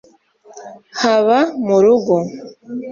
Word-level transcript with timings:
haba 1.01 1.37
mu 1.65 1.77
rugo 1.83 2.15